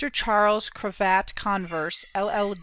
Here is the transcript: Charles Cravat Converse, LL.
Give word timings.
Charles 0.11 0.67
Cravat 0.71 1.35
Converse, 1.35 2.05
LL. 2.19 2.55